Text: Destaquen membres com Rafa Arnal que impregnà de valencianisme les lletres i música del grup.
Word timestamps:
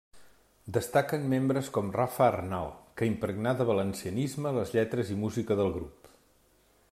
Destaquen 0.77 1.27
membres 1.33 1.69
com 1.75 1.91
Rafa 1.97 2.23
Arnal 2.27 2.71
que 3.01 3.09
impregnà 3.11 3.53
de 3.61 3.69
valencianisme 3.71 4.55
les 4.57 4.75
lletres 4.79 5.13
i 5.17 5.19
música 5.27 5.59
del 5.61 5.71
grup. 5.79 6.11